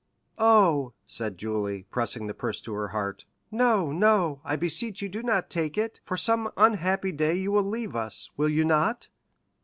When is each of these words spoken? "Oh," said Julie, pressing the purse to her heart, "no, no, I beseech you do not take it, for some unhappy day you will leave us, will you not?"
"Oh," 0.39 0.93
said 1.05 1.37
Julie, 1.37 1.83
pressing 1.91 2.25
the 2.25 2.33
purse 2.33 2.59
to 2.61 2.73
her 2.73 2.87
heart, 2.87 3.25
"no, 3.51 3.91
no, 3.91 4.41
I 4.43 4.55
beseech 4.55 5.03
you 5.03 5.09
do 5.09 5.21
not 5.21 5.47
take 5.51 5.77
it, 5.77 6.01
for 6.05 6.17
some 6.17 6.49
unhappy 6.57 7.11
day 7.11 7.35
you 7.35 7.51
will 7.51 7.61
leave 7.61 7.95
us, 7.95 8.31
will 8.35 8.49
you 8.49 8.65
not?" 8.65 9.09